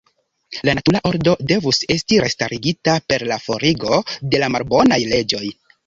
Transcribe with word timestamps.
La 0.69 0.73
natura 0.79 1.01
ordo 1.09 1.35
devus 1.51 1.81
esti 1.97 2.19
restarigita 2.25 2.97
per 3.13 3.29
la 3.33 3.41
forigo 3.47 4.05
de 4.33 4.45
la 4.47 4.55
malbonaj 4.57 5.05
leĝoj. 5.17 5.49